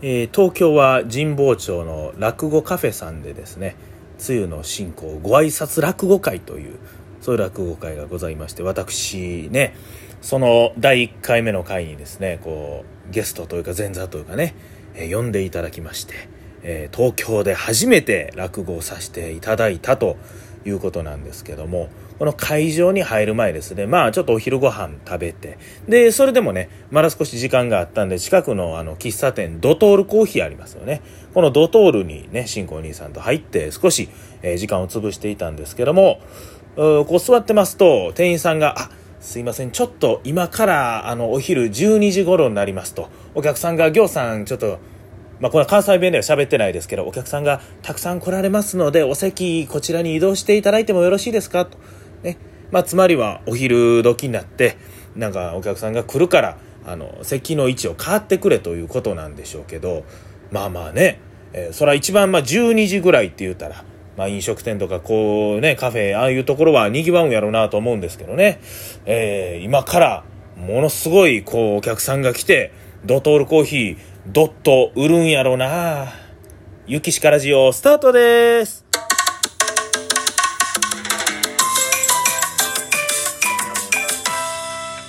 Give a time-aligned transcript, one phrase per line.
[0.00, 3.76] えー、東京は神保町の落語カフェさんでですね
[4.28, 6.78] 梅雨の進行ご挨拶落語会という
[7.20, 9.74] そういう落語会がございまして私ね
[10.20, 14.54] その第1回目の回にですねこうゲストというか前座というかね、
[14.94, 16.14] えー、呼んでいただきまして、
[16.62, 20.16] えー、東京で初めて落語をさせていただいたと
[20.68, 21.88] いうことなんですけども
[22.18, 25.58] この会場に入る前ですねまあちょっとお昼ご飯食べて
[25.88, 31.02] でそれでもねまだ少し時間があったんで近くのあの喫茶店ドトールコーヒーありますよね。
[31.34, 34.08] このドトールにね新婚兄さんと入って少し、
[34.42, 36.20] え、時間を潰していたんですけども
[36.74, 44.78] こう座ってますと店員さんが「あすいませんちょっと今からあのお昼12時頃になりますとお客さんが「ぎょうさんちょっと
[45.40, 51.64] まあ、これは関西弁では喋ってないですけどお客さんがたくさん来られますのでお席こちらに移動していただいてもよろしいですか？
[51.66, 51.78] と、
[52.22, 52.36] ね。
[52.70, 54.76] まあ、つまりはお昼時になって
[55.16, 60.04] なんかお客さんが来るからあの席の位置を変わってくれということなんでしょうけど
[60.50, 61.20] まあまあね、
[61.52, 63.84] えー、それは一番まあ12時ぐらいって言ったら、
[64.16, 68.60] まあ、飲食店とかこうねカフェああいうところはにぎわうんやろうなと思うんですけどね、
[69.06, 70.24] えー、今から
[70.56, 72.72] ものすごいこうお客さんが来て
[73.04, 73.96] ドトールコーヒー
[74.30, 76.12] ドット売るんやろな。
[76.86, 78.84] ゆきしかラジオスタートです。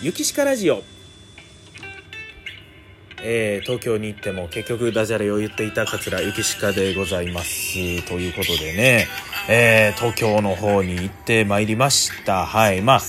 [0.00, 0.82] ゆきしかラジオ
[3.22, 7.74] えー、東京に行っても結局ダジャレを言っていた桂ゆきしかでございます。
[8.08, 9.08] ということでね、
[9.46, 12.46] えー、東京の方に行ってまいりました。
[12.46, 12.80] はい。
[12.80, 13.00] まあ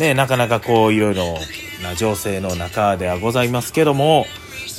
[0.00, 1.38] ねなかなかこういろいろ
[1.84, 4.26] な情勢の中ではございますけども。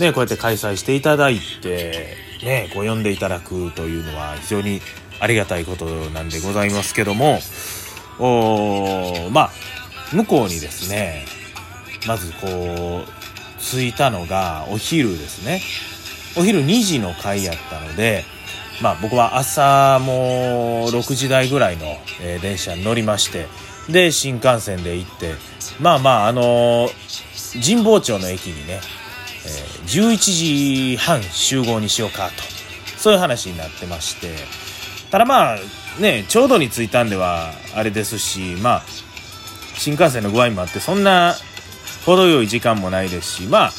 [0.02, 4.82] ね、こうやって開催していただいて、ね、こう呼んでいただくというのは非常に
[5.20, 7.40] ありがたいことなんでございますけども、
[8.20, 9.52] おまあ、
[10.12, 11.26] 向こうにですね、
[12.08, 13.22] まずこう、
[13.60, 15.62] 着いたのがお昼ですね。
[16.36, 18.24] お昼2時の回やったので、
[18.82, 23.48] まあ僕は朝も6時台ぐらいの、え、電車に乗りまして、
[23.90, 25.36] で、新幹線で行って、
[25.80, 26.90] まあまあ、あの、
[27.54, 28.80] 神保町の駅にね、
[29.46, 29.50] え、
[29.88, 32.44] 11時半集合にしようかと。
[32.98, 34.30] そういう話になってまして。
[35.12, 35.58] ただまあ
[36.00, 38.84] ねちょうどに着いたんではあれですしまあ
[39.76, 41.36] 新幹線の具合もあってそんな
[42.06, 43.72] 程よい時間もないですしまあ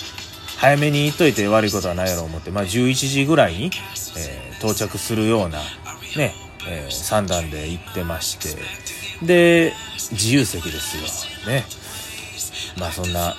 [0.58, 3.72] 早めに行っといて悪いことはないやろう思って、まあ、11時ぐらいに、
[4.16, 5.58] え、到着するような
[6.16, 6.34] ね、
[6.68, 8.62] えー、3段で行ってまして。
[9.26, 9.72] で
[10.12, 10.98] 自由席です
[11.46, 11.52] よ。
[11.52, 11.64] ね。
[12.78, 13.34] まあそんな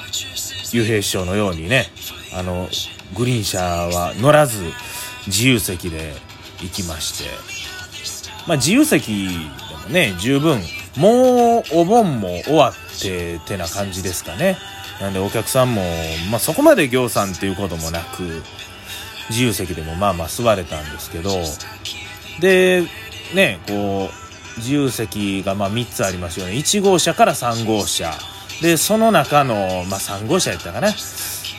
[0.77, 1.85] 幽閉師匠のようにね
[2.35, 2.67] あの
[3.15, 4.63] グリーン車は乗らず
[5.27, 6.13] 自由席で
[6.61, 7.29] 行きまして
[8.47, 9.29] まあ自由席で
[9.87, 10.59] もね十分
[10.97, 14.57] もうお盆も終わっててな感じですかね。
[15.01, 15.81] なんでお客さんも、
[16.29, 18.43] まあ、そこまで行さんっていうこともなく
[19.29, 21.31] 自由席でもまあまあ座れたんですけど
[22.39, 22.83] で
[23.33, 24.09] ねこ
[24.55, 26.53] う自由席がま3つありますよね。
[26.53, 28.11] 1号車から3号車。
[28.63, 30.87] でその中の、まあ、3号車やったかな。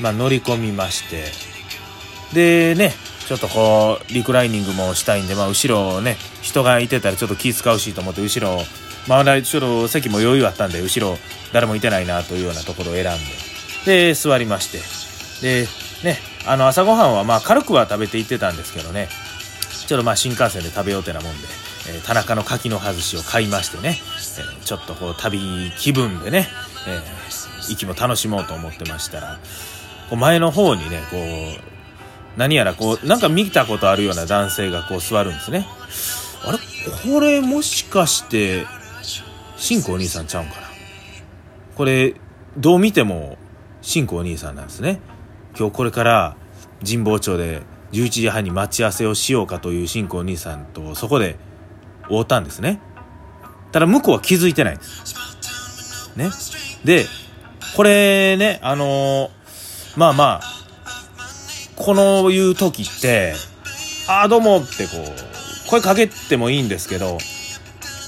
[0.00, 1.26] まあ、乗り込みまして。
[2.32, 2.92] でね
[3.28, 8.58] ちょっとこうリクライニングもしたいんで、まあ、後ろね人がいてたらちょっと気使うしと思って後ろ
[9.06, 11.16] まあちょっと席も余裕あったんで後ろ
[11.52, 13.14] 誰もいてないなというようなところを選んで。
[13.84, 14.68] で座りまし
[15.42, 15.46] て。
[15.46, 15.66] で
[16.02, 19.08] ねあの朝ごはんはまあ軽くは食べていってたんですけどね。
[19.86, 21.46] ちょっとまあ新幹線で食べようってなもんで、
[21.90, 26.48] えー、田中の柿の外しを買いましてね、えー、ちょっとこう旅気分でね、
[26.86, 29.38] えー、息も楽しもうと思ってましたら
[30.10, 35.66] こう前の方にね、こう、何やらこう、なんか見たことあるような男性がこう座るんですね。
[36.44, 36.58] あれ？
[37.14, 38.66] これもしかして、
[39.56, 40.66] 新子お兄さんちゃうんかな？
[41.74, 42.14] これ、
[42.58, 43.38] どう見ても、
[43.80, 45.00] 新子お兄さんなんですね。
[45.58, 46.36] 今日これから
[46.84, 47.62] 神保町で
[47.92, 51.36] 11時半に待ち合わせをしようかという新子お兄さんとそこで
[52.10, 52.80] 会ったんですね。
[53.72, 56.12] ただ向こうは気づいてないんです。
[56.16, 56.30] ね？
[56.84, 57.06] で、
[57.76, 59.44] これね、あのー
[59.96, 60.54] まあまあ、
[61.76, 63.34] このいう時って、
[64.08, 67.18] ああ、どうもってこう、声かけてもいいんですけど、ま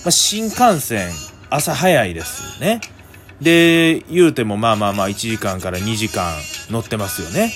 [0.08, 1.10] あ、新幹線、
[1.48, 2.80] 朝早いですね。
[3.40, 6.32] で、言うてもまあまあまあ1時間から2時間
[6.70, 7.52] 乗ってますよね。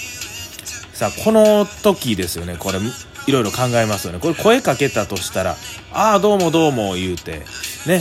[0.92, 2.78] さあ、この時ですよね、これ、
[3.26, 4.20] いろいろ考えますよね。
[4.20, 5.56] これ声かけたとしたら、
[5.92, 7.42] ああ、どうもどうも言うて、
[7.86, 8.00] ね、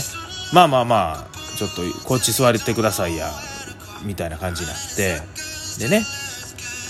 [0.53, 3.29] まあまあまあ、ちょっとこっち座ってくださいや、
[4.05, 5.21] みたいな感じになって、
[5.77, 6.05] でね、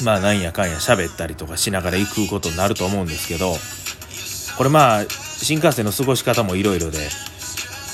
[0.03, 3.55] まあなんやかんや喋ったりとかしながら行くことになると思うんですけど、
[4.59, 6.99] これまあ、新幹線の過ごし方もいろいろで、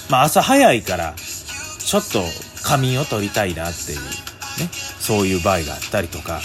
[0.10, 2.22] まあ朝早いから、ちょっと
[2.62, 4.04] 仮眠を取りたいなっていう、ね、
[5.00, 6.42] そういう場合があったりとか、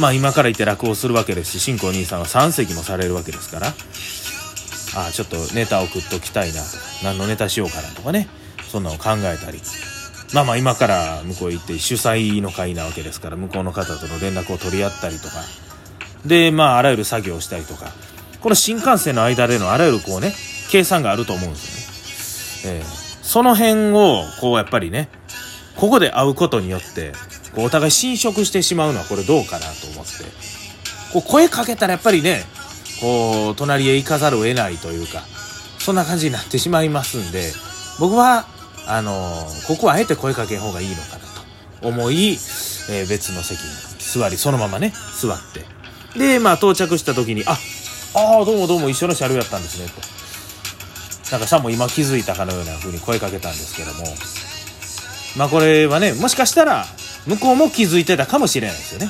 [0.00, 6.62] まあ今から言って落語するわけですし、新興兄さんは3席もされるわけですから、ああ、ちょっとネタを送っときたいな、
[7.04, 8.28] 何のネタしようかなとかね、
[8.72, 9.60] そんなの考えたり。
[10.32, 15.34] まあまあ今から向こう行って主催の会なわけですから、向こうの方との連絡を取り合ったりとか、
[16.24, 17.92] で、まああらゆる作業をしたりとか、
[18.40, 20.32] この新幹線の間でのあらゆるこうね、
[20.70, 22.78] 計算があると思うんですよね。
[22.80, 22.84] えー、
[23.22, 25.10] その辺を、こうやっぱりね、
[25.76, 27.12] ここで会うことによって、
[27.54, 30.24] こうお互い侵食してしまうのはこれどうかなと思って、
[31.12, 32.44] こう声かけたらやっぱりね、
[33.02, 35.24] こう、隣へ行かざるを得ないというか、
[35.78, 37.52] そんな感じになってしまいますんで、
[37.98, 38.46] 僕は、
[38.86, 41.18] あのー、ここはあえて声かけん方がいいのかな
[41.80, 43.66] と思い、えー、別の席に
[43.98, 46.18] 座り、そのままね、座って。
[46.18, 47.58] で、まあ到着した時に、あ、
[48.14, 51.32] ああ、どうもどうも一緒の車両やったんですね、と。
[51.32, 54.04] なんかさも今気づいたかのような風に声かけたんですけども、
[55.36, 56.84] まあこれはね、もしかしたら、
[57.26, 59.08] 向こうも気づいてたかもしれないですよね。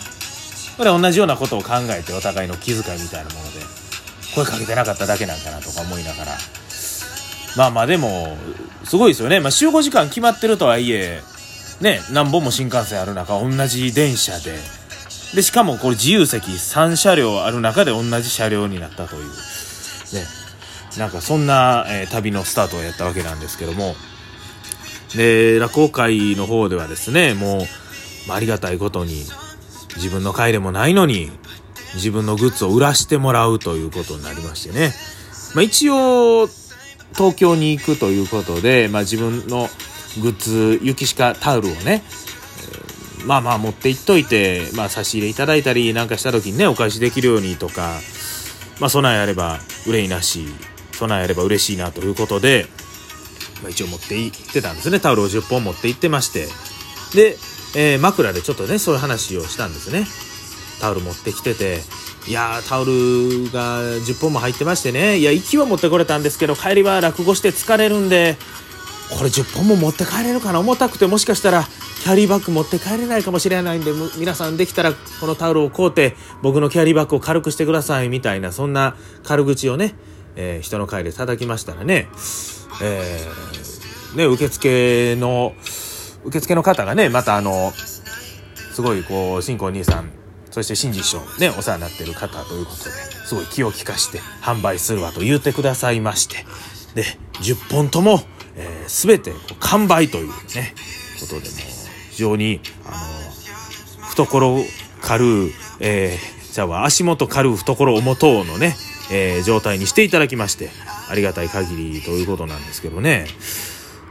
[0.77, 3.61] これは同じようなことを考えてお互いの気遣いみたいなもので、
[4.35, 6.33] 声かけてなかっただけなんかなとか思いながら。
[7.56, 8.37] まあまあでも、
[8.84, 9.40] すごいですよね。
[9.40, 11.20] まあ集合時間決まってるとはいえ、
[11.81, 14.58] ね、何本も新幹線ある中、同じ電車で、
[15.34, 19.28] で、しかもこれ自由席3車両ある中で同じ車両になったという、ね、
[20.99, 23.94] なんかそんな、えー、旅のスタートをやったわけなんですけども、
[25.16, 27.60] で、落語会の方ではですね、もう、
[28.28, 29.25] まあ、ありがたいことに、
[29.96, 31.31] 自分の会でもないのに、
[31.94, 34.93] 自分のグッズを売らしてもらうということになりましてね。
[35.54, 36.49] まあ、一応、
[37.14, 39.69] 東京に行くということで、まあ、自分の
[40.20, 42.03] グッズ、雪鹿タオルをね、
[43.19, 48.00] えー、まあまあ持って行っといて、まあ差し入れいただいたりなんかした時にね、お返しできるようにとか、
[48.81, 50.47] まあ備えあれば憂いなし、
[50.93, 52.67] 備えあれば嬉しいなということで、
[53.62, 55.00] まあ、一応持って行ってたんですね。
[55.00, 56.47] タオルを10本持って行ってまして。
[57.14, 57.37] で、
[57.75, 60.06] えー、枕でちょっとね、そういう話をしたんですね。
[60.82, 61.79] タオル持ってきてて、
[62.29, 68.37] いやー、タオルが10本も入ってましてね、いや、息は持ってこれたんですけど、帰りは落語して疲れるんで、
[69.17, 70.58] これ10本も持って帰れるかな？
[70.58, 71.64] 重たくてもしかしたら
[72.02, 79.96] キャリーバッグ持って帰れないかもしれないんで皆さんできたらこのタオルを買うて僕のキャリーバッグを軽くしてくださいみたいなそんな軽口をね、
[80.35, 82.08] えー、人の会で叩きましたらね、
[82.82, 85.52] えー、ね受付の
[86.25, 90.11] 受付の方がね、またあの、すごいこう、新婚兄さん、
[90.52, 96.44] そして新次師匠、ね、お世話になってる方ということで、すごい気を利かして販売するわと言ってくださいまして、
[96.94, 97.04] で、
[97.40, 98.20] 10本とも、
[98.54, 100.75] えー、全て完売というね、
[101.20, 101.56] ことでも、
[102.10, 102.96] 非常に、あの、
[104.10, 104.64] 懐
[105.00, 105.50] 軽う、
[105.81, 108.76] えー、じゃあ足元軽う懐重とうのね、
[109.10, 110.69] えー、状態にしていただきまして、
[111.08, 113.26] ありがたい限りということなんですけどね。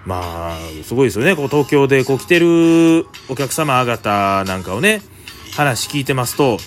[0.05, 1.35] まあ、すごいですよね。
[1.35, 5.03] こう東京でこう来てるお客様方なんかをね、
[5.61, 6.57] 話聞いてますと、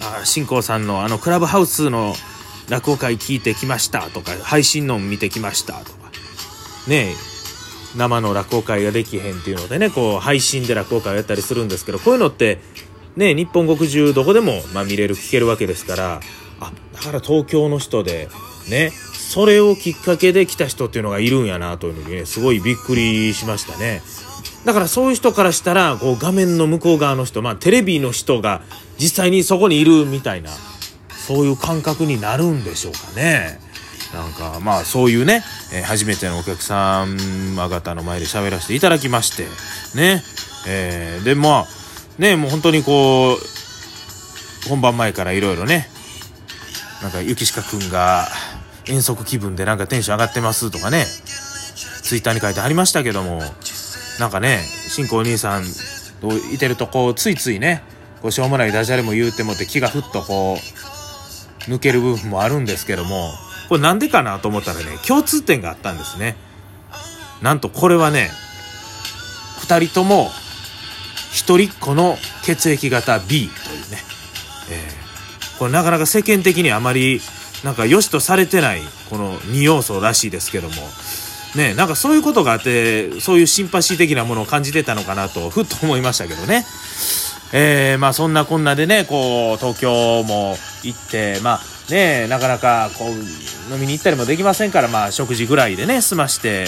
[0.00, 2.14] あ新興さんのあのクラブハウスの
[2.68, 6.10] 落語会聞いてきましたとか、配信の見てきましたとか、
[6.86, 7.14] ね
[7.96, 12.60] 生の落語会ができへんっていうのでね、こう配信で落語会をやったりするんですけど、こういうのって、
[13.16, 16.20] ね、日本国中どこでも、ま、見れる、聞けるわけですから、
[16.60, 18.28] あ、だから東京の人で、
[18.68, 24.02] ね、それをきっかけで来た人っていうのがいるんやなというのにね、すごいびっくりしましたね。
[24.64, 28.62] だからそういう人からしたら、こう画面の向こう側の人、まあテレビの人が
[28.98, 30.50] 実際にそこにいるみたいな、
[31.26, 33.60] そういう感覚になるんでしょうかね。
[34.12, 35.42] なんかまあそういうね、
[35.72, 37.06] えー、初めてのお客様
[37.68, 39.44] 方の前で喋らせていただきまして、
[39.96, 40.22] ね。
[40.66, 41.66] えー、でまあ、
[42.18, 45.88] ね、もう本当にこう、本番前からいろいろね、
[47.02, 48.26] なんか、雪鹿くんが、
[48.86, 51.04] 遠足気分でなんかテンション上がってますとかね、
[52.02, 53.42] ツイッターに書いてありましたけども、
[54.18, 55.64] なんかね、新興兄さん
[56.20, 57.82] といてるとこう、ついついね、
[58.20, 60.58] こうしょうもないダジャレも言うてもって気がふっとこ
[61.66, 63.30] う、抜ける部分もあるんですけども、
[63.68, 66.36] これなんでかなと思ったらね、共通点があったんですね。
[67.42, 68.30] なんとこれはね、
[69.60, 70.30] 二人とも、
[71.32, 73.98] 一人っ子の血液型 B というね、
[74.70, 77.20] えー、これなかなか世間的にあまり
[77.64, 80.74] なんか良しとされてないこの2要素らしいですけども
[81.56, 86.64] ねなんかそういうことがあってそういうシンパシー的なものを感じてたのかなとふっと思いましたけどね。
[87.52, 96.66] えー、まあそんなこんなでねこう東京も行ってまあねなかなかこう飲みに行ったりもできませんからまあ食事ぐらいでね済まして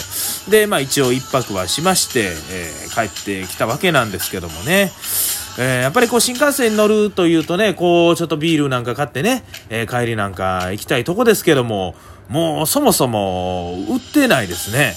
[0.50, 4.92] でまあ一応一泊はしまして、えー、帰ってきたわけなんですけどもね。
[5.58, 11.94] えー、やっぱりこう新幹線に乗るというとね、こうちょっとビールなんか買ってね、えー、帰りなんか行きたいとこですけども、
[12.28, 14.94] もうそもそも売ってないですね。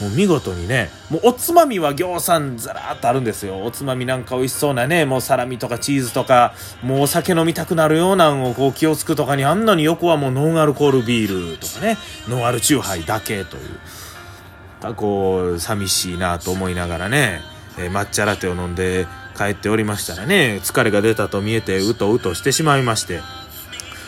[0.00, 11.96] もう見事にねもうおつまみはぎょうさんざらーっとあるんですよおつまみなんか美味しそうなねもうサラミとかチーズとかもうお酒飲みたくなるようなんをこう気をつくとかにあんなに横はもうノンアルコールビールとかね
[12.28, 17.40] ノンアルチューハイだけというこう寂しいなと思いながらね、
[17.78, 23.20] えー、抹茶ラテを飲んで帰っておりましたらね疲れが出たと見えてうとうとしてしまいまして。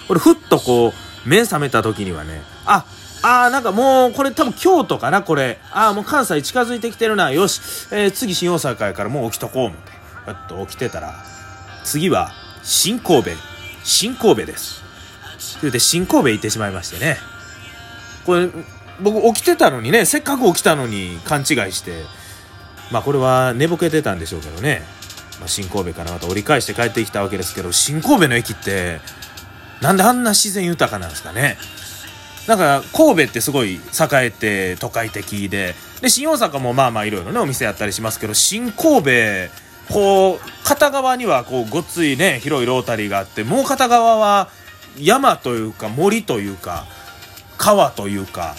[0.09, 2.87] これふっとこう目覚めた時にはねあ
[3.23, 5.59] あーなんかもうこれ多分京都かなこれ。
[5.73, 7.33] ああもう関西近づいてきてるな。
[7.33, 9.93] よし、えー、次新大阪やからもう起きとこう思って。
[10.25, 11.15] ふっと起きてたら
[11.85, 12.31] 次は
[12.63, 13.31] 新神戸。
[13.83, 14.83] 新神戸です。
[15.39, 17.17] って言うて新神戸行ってしまいましてね。
[18.25, 18.49] これ
[19.01, 22.05] 僕起きてたのにねせっかく起きたのに勘違いして。
[22.93, 24.81] まあこれは寝ぼけてたんでしょうけどね、
[25.39, 29.01] まあ、新神戸からまた折り返して帰ってきたわけですけど新神戸の駅って
[29.81, 31.59] なんであんな自然豊かなんですかね。
[32.47, 33.81] なんか神戸ってすごい栄
[34.13, 39.11] えて都会的でで新大阪もまあまあいろいろねお店やったりしますけど新神戸
[39.93, 44.49] こう片側にはこうごっついね広いロータリーがあってもう片側は
[44.99, 46.87] 山というか森というか
[47.59, 48.55] 川というか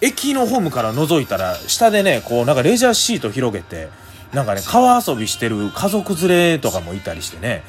[0.00, 3.88] 駅のホームから覗いたら下でねこうなんかレジャーシート広げて
[4.32, 7.62] なんかね川遊びしてる家族連れとかもいたりしてね。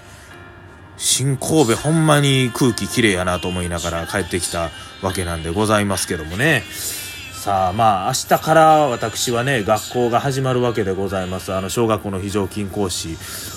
[0.98, 4.70] 新神戸ほんまに空気きれいやなと思いながら帰ってきた
[5.02, 6.64] わけなんでございますけどもね。
[7.34, 11.54] さあまあ明日から私はね学校が始まるわけでございます。
[11.54, 13.12] あの小学校の非常勤講師、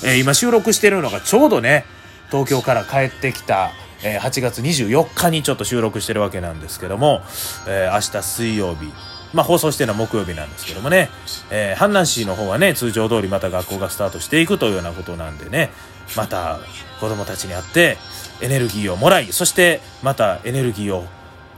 [0.05, 1.85] えー、今収録してるのがちょうどね
[2.31, 3.71] 東京から帰ってきた
[4.03, 7.21] え、8月24日にちょっと収録してるわけなんですけども、
[7.67, 8.91] えー、明日水曜日、
[9.33, 11.09] まあ、放送してるのは木曜日なんですけどもね、
[11.49, 15.71] えー、阪南市の方はね、通常通りまた学校がスタートしていくというようなことなんでね、
[16.15, 16.59] また
[16.99, 17.97] 子供たちに会って
[18.41, 21.05] エネルギーをもらい、そしてまたエネルギーを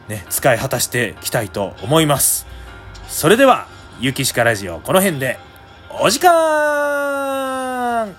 [0.08, 2.48] ね、使い果たしていきたいと思います。
[3.08, 3.68] それでは、
[4.00, 5.38] ゆきしかラジオ、この辺で、
[5.90, 8.16] お時間